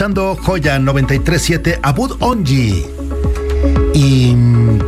[0.00, 2.86] Escuchando Joya 937 Abud Onji.
[3.92, 4.34] Y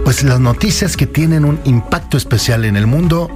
[0.04, 3.30] pues las noticias que tienen un impacto especial en el mundo,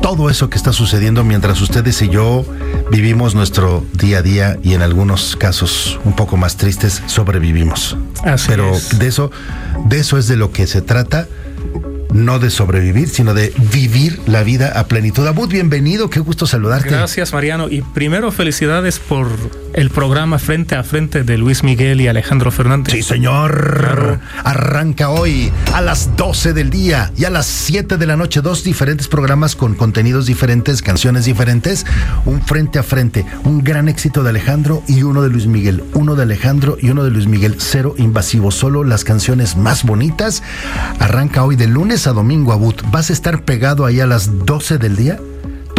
[0.00, 2.44] todo eso que está sucediendo mientras ustedes y yo
[2.92, 7.96] vivimos nuestro día a día y en algunos casos un poco más tristes sobrevivimos.
[8.46, 9.32] Pero de eso
[9.86, 11.26] de eso es de lo que se trata
[12.12, 15.26] no de sobrevivir, sino de vivir la vida a plenitud.
[15.26, 16.90] Abud, bienvenido, qué gusto saludarte.
[16.90, 17.68] Gracias, Mariano.
[17.68, 19.28] Y primero, felicidades por
[19.78, 22.92] el programa Frente a Frente de Luis Miguel y Alejandro Fernández.
[22.92, 24.18] Sí, señor.
[24.42, 28.64] Arranca hoy a las 12 del día y a las 7 de la noche, dos
[28.64, 31.86] diferentes programas con contenidos diferentes, canciones diferentes.
[32.24, 35.84] Un Frente a Frente, un gran éxito de Alejandro y uno de Luis Miguel.
[35.94, 37.54] Uno de Alejandro y uno de Luis Miguel.
[37.58, 40.42] Cero invasivo, solo las canciones más bonitas.
[40.98, 44.78] Arranca hoy de lunes a domingo, Abud, ¿vas a estar pegado ahí a las 12
[44.78, 45.20] del día?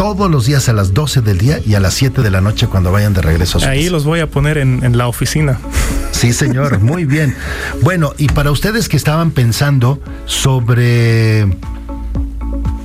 [0.00, 2.66] Todos los días a las 12 del día y a las 7 de la noche
[2.66, 5.60] cuando vayan de regreso a su Ahí los voy a poner en, en la oficina.
[6.10, 7.36] Sí, señor, muy bien.
[7.82, 11.54] Bueno, y para ustedes que estaban pensando sobre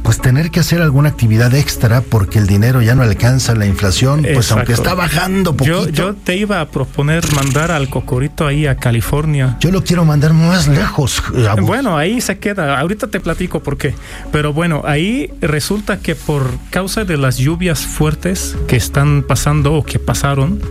[0.06, 4.24] pues tener que hacer alguna actividad extra porque el dinero ya no alcanza la inflación,
[4.36, 5.90] pues aunque está bajando poquito.
[5.90, 9.58] Yo, yo te iba a proponer mandar al cocorito ahí a California.
[9.60, 11.24] Yo lo quiero mandar más lejos.
[11.64, 12.80] Bueno, ahí se queda.
[12.80, 13.96] Ahorita te platico por qué.
[14.32, 19.84] Pero bueno, ahí resulta que por causa de las lluvias fuertes que están pasando o
[19.84, 20.62] que pasaron,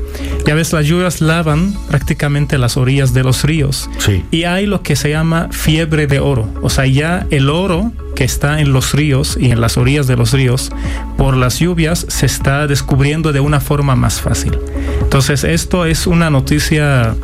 [0.46, 3.90] ya ves, las lluvias lavan prácticamente las orillas de los ríos.
[3.98, 4.24] Sí.
[4.30, 6.48] Y hay lo que se llama fiebre de oro.
[6.62, 10.16] O sea, ya el oro que está en los ríos y en las orillas de
[10.16, 10.70] los ríos,
[11.16, 14.58] por las lluvias se está descubriendo de una forma más fácil.
[15.02, 17.14] Entonces esto es una noticia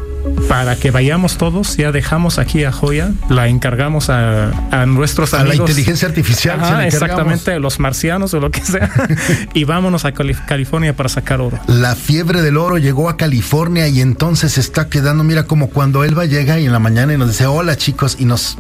[0.49, 4.51] para que vayamos todos, ya dejamos aquí a Joya, la encargamos a,
[4.87, 5.55] nuestros amigos.
[5.55, 6.85] A la inteligencia artificial.
[6.85, 8.91] exactamente, los marcianos o lo que sea,
[9.55, 11.59] y vámonos a California para sacar oro.
[11.67, 16.27] La fiebre del oro llegó a California y entonces está quedando, mira, como cuando Elba
[16.27, 18.59] llega y en la mañana y nos dice, hola chicos, y nos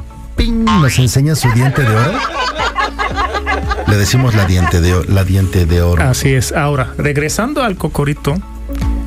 [0.48, 2.18] nos enseña su diente de oro.
[3.86, 6.02] Le decimos la diente de, la diente de oro.
[6.02, 6.52] Así es.
[6.52, 8.36] Ahora, regresando al cocorito,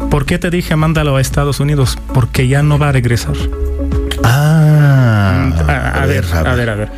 [0.09, 1.97] ¿por qué te dije mándalo a Estados Unidos?
[2.13, 3.35] Porque ya no va a regresar.
[4.23, 6.89] Ah, a, ver, a ver, a ver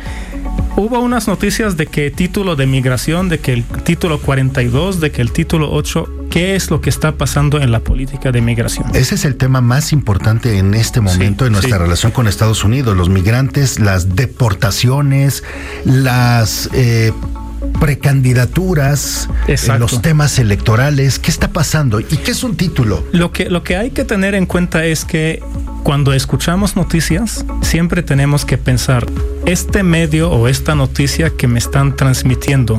[0.76, 5.22] hubo unas noticias de que título de migración, de que el título 42, de que
[5.22, 8.94] el título 8, ¿qué es lo que está pasando en la política de migración?
[8.94, 12.94] Ese es el tema más importante en este momento en nuestra relación con Estados Unidos,
[12.94, 15.42] los migrantes, las deportaciones,
[15.86, 16.68] las...
[16.74, 17.12] Eh,
[17.80, 19.28] precandidaturas,
[19.78, 22.00] los temas electorales, ¿qué está pasando?
[22.00, 23.04] ¿Y qué es un título?
[23.12, 25.42] Lo que, lo que hay que tener en cuenta es que
[25.82, 29.06] cuando escuchamos noticias, siempre tenemos que pensar,
[29.46, 32.78] este medio o esta noticia que me están transmitiendo,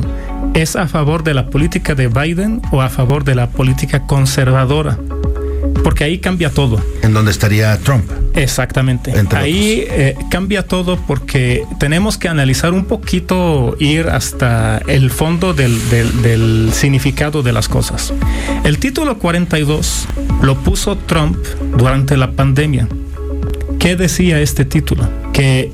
[0.54, 4.98] ¿es a favor de la política de Biden o a favor de la política conservadora?
[5.82, 6.82] Porque ahí cambia todo.
[7.02, 8.04] ¿En dónde estaría Trump?
[8.34, 9.12] Exactamente.
[9.32, 15.76] ahí eh, cambia todo porque tenemos que analizar un poquito, ir hasta el fondo del,
[15.90, 18.12] del significado de las cosas.
[18.64, 20.06] El título 42
[20.42, 21.36] lo puso Trump
[21.76, 22.88] durante la pandemia.
[23.78, 25.08] ¿Qué decía este título?
[25.32, 25.72] Que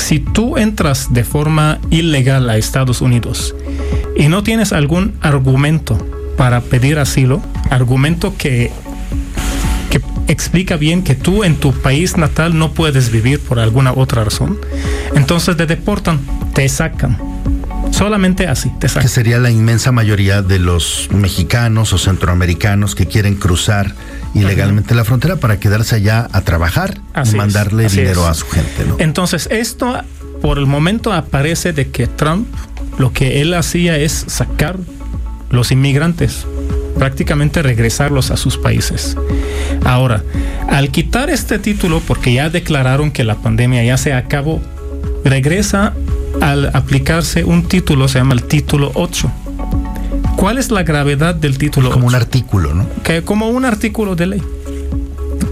[0.00, 3.54] si tú entras de forma ilegal a Estados Unidos
[4.16, 5.98] y no tienes algún argumento
[6.36, 8.72] para pedir asilo, argumento que
[10.26, 14.58] explica bien que tú en tu país natal no puedes vivir por alguna otra razón,
[15.14, 16.20] entonces te deportan,
[16.54, 17.18] te sacan.
[17.90, 19.02] Solamente así, te sacan.
[19.02, 23.94] Que sería la inmensa mayoría de los mexicanos o centroamericanos que quieren cruzar
[24.34, 28.86] ilegalmente la frontera para quedarse allá a trabajar y mandarle dinero a su gente.
[28.98, 30.00] Entonces, esto
[30.40, 32.48] por el momento aparece de que Trump
[32.98, 34.76] lo que él hacía es sacar
[35.50, 36.46] los inmigrantes
[37.00, 39.16] prácticamente regresarlos a sus países.
[39.86, 40.22] Ahora,
[40.68, 44.60] al quitar este título, porque ya declararon que la pandemia ya se acabó,
[45.24, 45.94] regresa
[46.42, 49.32] al aplicarse un título, se llama el título 8.
[50.40, 52.86] ¿Cuál es la gravedad del título Como un artículo, ¿no?
[53.02, 54.42] Que como un artículo de ley.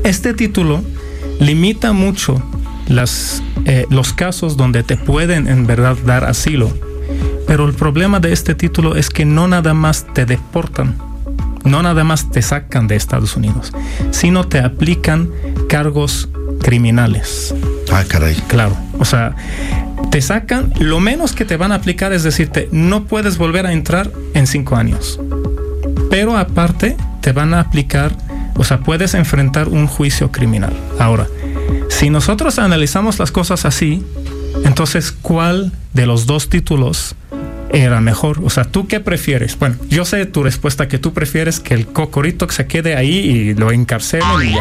[0.03, 0.83] Este título
[1.39, 2.43] limita mucho
[2.87, 6.73] las, eh, los casos donde te pueden en verdad dar asilo.
[7.47, 10.97] Pero el problema de este título es que no nada más te deportan,
[11.65, 13.75] no nada más te sacan de Estados Unidos,
[14.11, 15.29] sino te aplican
[15.69, 16.31] cargos
[16.63, 17.55] criminales.
[17.93, 18.37] Ah, caray.
[18.49, 19.37] Claro, o sea,
[20.21, 24.11] sacan, lo menos que te van a aplicar es decirte, no puedes volver a entrar
[24.35, 25.21] en cinco años.
[26.11, 28.13] Pero aparte, te van a aplicar,
[28.57, 30.73] o sea, puedes enfrentar un juicio criminal.
[30.99, 31.27] Ahora,
[31.89, 34.05] si nosotros analizamos las cosas así,
[34.65, 37.15] entonces, ¿cuál de los dos títulos
[37.71, 38.41] era mejor.
[38.45, 39.59] O sea, ¿tú qué prefieres?
[39.59, 43.55] Bueno, yo sé tu respuesta que tú prefieres que el cocorito se quede ahí y
[43.55, 44.57] lo encarcelen.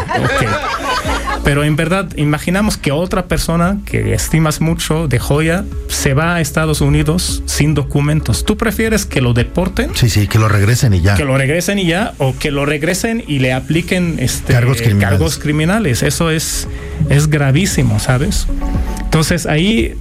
[1.47, 6.41] Pero en verdad, imaginamos que otra persona que estimas mucho de joya se va a
[6.41, 8.44] Estados Unidos sin documentos.
[8.44, 9.91] ¿Tú prefieres que lo deporten?
[9.95, 11.15] Sí, sí, que lo regresen y ya.
[11.15, 15.09] Que lo regresen y ya, o que lo regresen y le apliquen este, cargos, criminales.
[15.09, 16.03] cargos criminales.
[16.03, 16.67] Eso es,
[17.07, 18.45] es gravísimo, ¿sabes?
[19.05, 19.95] Entonces ahí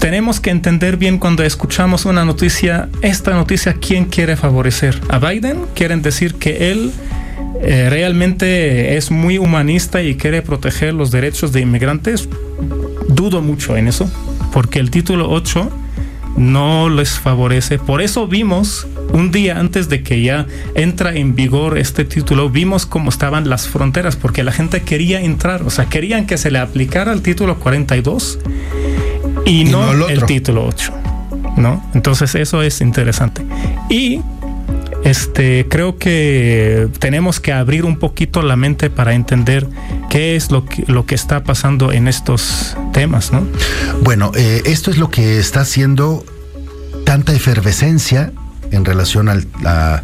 [0.00, 5.00] tenemos que entender bien cuando escuchamos una noticia, esta noticia, ¿quién quiere favorecer?
[5.10, 5.60] ¿A Biden?
[5.76, 6.90] Quieren decir que él
[7.60, 12.28] eh, realmente es muy humanista y quiere proteger los derechos de inmigrantes,
[13.08, 14.10] dudo mucho en eso,
[14.52, 15.70] porque el título 8
[16.36, 17.78] no les favorece.
[17.78, 22.86] Por eso vimos un día antes de que ya entra en vigor este título, vimos
[22.86, 26.58] cómo estaban las fronteras, porque la gente quería entrar, o sea, querían que se le
[26.58, 28.38] aplicara el título 42
[29.44, 30.92] y, no, el título 8.
[31.56, 31.84] ¿No?
[31.92, 33.44] Entonces eso es interesante.
[33.90, 34.20] Y
[35.08, 39.66] este, creo que tenemos que abrir un poquito la mente para entender
[40.10, 43.46] qué es lo que, lo que está pasando en estos temas, ¿no?
[44.02, 46.24] Bueno, eh, esto es lo que está haciendo
[47.04, 48.32] tanta efervescencia
[48.70, 50.02] en relación a,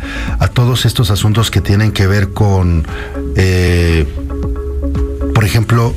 [0.55, 2.87] todos estos asuntos que tienen que ver con,
[3.37, 4.07] eh,
[5.35, 5.95] por ejemplo,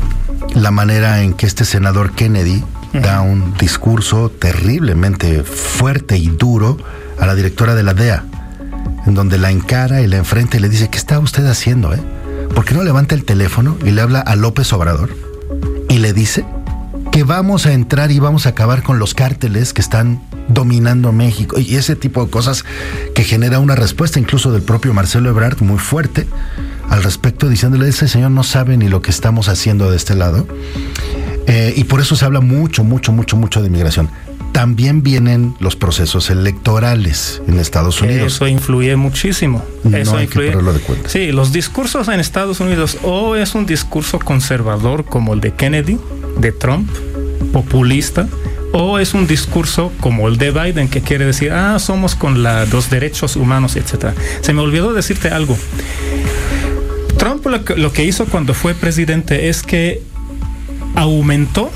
[0.53, 2.61] la manera en que este senador Kennedy
[2.91, 6.77] da un discurso terriblemente fuerte y duro
[7.19, 8.25] a la directora de la DEA
[9.07, 11.93] en donde la encara y la enfrenta y le dice, ¿qué está usted haciendo?
[11.93, 11.99] Eh?
[12.53, 15.15] ¿Por qué no levanta el teléfono y le habla a López Obrador
[15.89, 16.45] y le dice
[17.11, 21.59] que vamos a entrar y vamos a acabar con los cárteles que están dominando México
[21.59, 22.63] y ese tipo de cosas
[23.15, 26.27] que genera una respuesta incluso del propio Marcelo Ebrard muy fuerte
[26.89, 30.47] al respecto diciéndole ese señor no sabe ni lo que estamos haciendo de este lado
[31.47, 34.09] eh, y por eso se habla mucho mucho mucho mucho de inmigración
[34.57, 38.33] también vienen los procesos electorales en Estados Unidos.
[38.33, 39.63] Eso influye muchísimo.
[39.93, 40.49] Eso hay influye.
[40.49, 41.09] que de cuenta.
[41.09, 45.99] Sí, los discursos en Estados Unidos o es un discurso conservador como el de Kennedy,
[46.39, 46.89] de Trump,
[47.53, 48.27] populista,
[48.73, 52.89] o es un discurso como el de Biden que quiere decir, ah, somos con los
[52.89, 54.07] derechos humanos, etc.
[54.41, 55.55] Se me olvidó decirte algo.
[57.19, 60.01] Trump lo que hizo cuando fue presidente es que
[60.95, 61.69] aumentó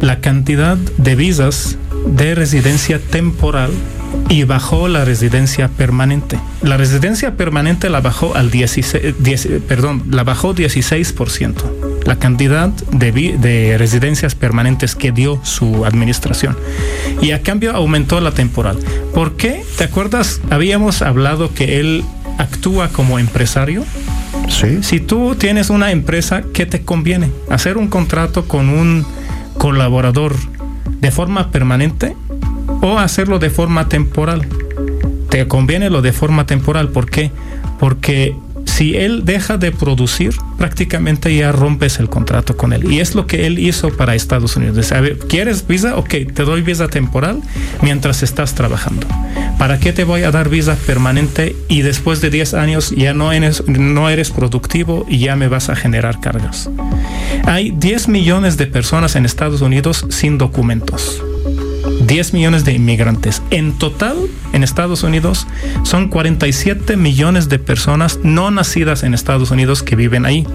[0.00, 3.70] la cantidad de visas de residencia temporal
[4.28, 6.38] y bajó la residencia permanente.
[6.62, 9.14] La residencia permanente la bajó al 16,
[9.68, 11.54] perdón, la bajó 16%,
[12.04, 16.56] la cantidad de, de residencias permanentes que dio su administración.
[17.20, 18.78] Y a cambio aumentó la temporal.
[19.14, 19.62] ¿Por qué?
[19.76, 20.40] ¿Te acuerdas?
[20.50, 22.04] Habíamos hablado que él
[22.38, 23.84] actúa como empresario.
[24.48, 24.82] Sí.
[24.82, 27.30] Si tú tienes una empresa, ¿qué te conviene?
[27.50, 29.04] Hacer un contrato con un
[29.58, 30.36] colaborador
[31.00, 32.16] de forma permanente
[32.82, 34.46] o hacerlo de forma temporal.
[35.30, 36.88] Te conviene lo de forma temporal.
[36.88, 37.30] ¿Por qué?
[37.78, 38.34] Porque
[38.76, 42.92] si él deja de producir, prácticamente ya rompes el contrato con él.
[42.92, 44.90] Y es lo que él hizo para Estados Unidos.
[44.90, 45.96] ver, ¿quieres visa?
[45.96, 47.40] Ok, te doy visa temporal
[47.80, 49.06] mientras estás trabajando.
[49.58, 53.32] ¿Para qué te voy a dar visa permanente y después de 10 años ya no
[53.32, 56.68] eres, no eres productivo y ya me vas a generar cargas?
[57.44, 61.22] Hay 10 millones de personas en Estados Unidos sin documentos.
[62.06, 63.42] 10 millones de inmigrantes.
[63.50, 64.16] En total,
[64.52, 65.46] en Estados Unidos,
[65.84, 70.46] son 47 millones de personas no nacidas en Estados Unidos que viven ahí,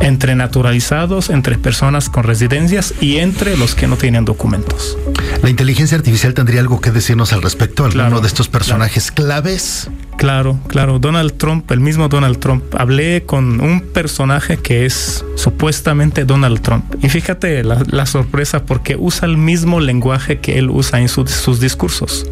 [0.00, 4.98] entre naturalizados, entre personas con residencias y entre los que no tienen documentos.
[5.42, 7.84] ¿La inteligencia artificial tendría algo que decirnos al respecto?
[7.84, 9.88] ¿Alguno de estos personajes claves?
[10.16, 10.98] Claro, claro.
[10.98, 12.74] Donald Trump, el mismo Donald Trump.
[12.76, 16.84] Hablé con un personaje que es supuestamente Donald Trump.
[17.02, 22.26] Y fíjate la, sorpresa porque usa el mismo lenguaje que él usa en sus discursos.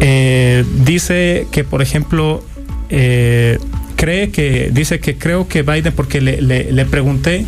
[0.00, 2.44] Eh, dice que, por ejemplo,
[2.90, 3.58] eh,
[3.96, 7.46] cree que, dice que creo que Biden, porque le, pregunté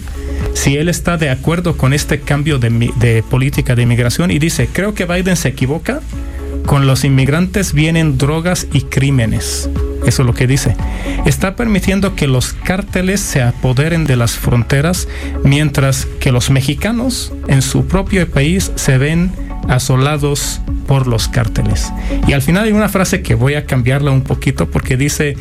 [0.55, 4.69] si él está de acuerdo con este cambio de, de política de inmigración y dice,
[4.73, 6.01] creo que Biden se equivoca
[6.67, 9.71] con los inmigrantes vienen drogas y crímenes.
[10.05, 10.77] Eso es lo que dice.
[11.25, 15.09] Está permitiendo que los cárteles se apoderen de las fronteras
[15.43, 19.33] mientras que los mexicanos en su propio país se ven
[19.69, 21.93] asolados por los cárteles.
[22.29, 25.37] Y al final hay una frase que voy a cambiarla un poquito porque dice,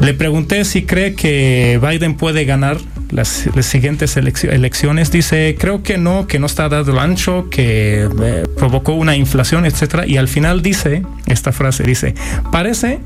[0.00, 2.78] le pregunté si cree que Biden puede ganar
[3.10, 8.44] las, siguientes elecciones, dice, creo que no, que no está dado el ancho, que eh,
[8.56, 12.14] provocó una inflación, etcétera, y al final dice esta frase, dice,
[12.50, 13.00] parece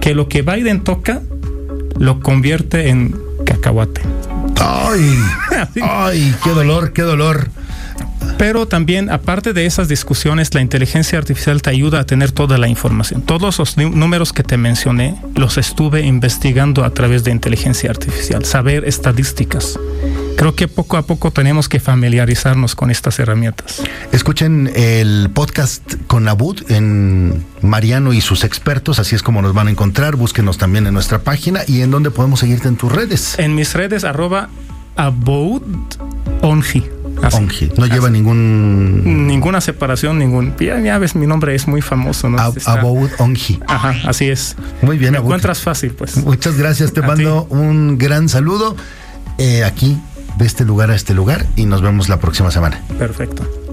[0.00, 1.22] que lo que Biden toca
[1.98, 4.02] lo convierte en cacahuate.
[4.60, 5.18] Ay,
[5.82, 7.48] ay, qué dolor, qué dolor.
[8.46, 12.68] Pero también, aparte de esas discusiones, la inteligencia artificial te ayuda a tener toda la
[12.68, 13.22] información.
[13.22, 18.84] Todos los números que te mencioné los estuve investigando a través de inteligencia artificial, saber
[18.84, 19.78] estadísticas.
[20.36, 23.82] Creo que poco a poco tenemos que familiarizarnos con estas herramientas.
[24.12, 29.68] Escuchen el podcast con Abud en Mariano y sus expertos, así es como nos van
[29.68, 30.16] a encontrar.
[30.16, 33.38] Búsquenos también en nuestra página y en dónde podemos seguirte en tus redes.
[33.38, 34.50] En mis redes, arroba
[34.96, 35.62] Abud
[36.42, 37.03] Ongi.
[37.32, 37.70] Ongi.
[37.76, 39.26] No lleva ningún.
[39.26, 40.54] Ninguna separación, ningún.
[40.58, 42.38] Ya, ves, mi nombre es muy famoso, ¿no?
[42.38, 43.60] Abud Ongi.
[43.66, 44.56] Ajá, así es.
[44.82, 46.16] Muy bien, Me encuentras fácil, pues.
[46.18, 46.92] Muchas gracias.
[46.92, 48.76] Te mando un gran saludo.
[49.38, 49.98] Eh, aquí
[50.38, 52.80] de este lugar a este lugar y nos vemos la próxima semana.
[52.98, 53.63] Perfecto.